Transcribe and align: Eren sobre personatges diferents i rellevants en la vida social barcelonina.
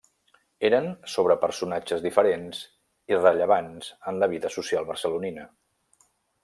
Eren 0.69 0.87
sobre 1.15 1.35
personatges 1.43 2.01
diferents 2.07 2.63
i 3.13 3.21
rellevants 3.21 3.93
en 4.13 4.21
la 4.25 4.31
vida 4.35 4.55
social 4.59 4.93
barcelonina. 4.93 5.49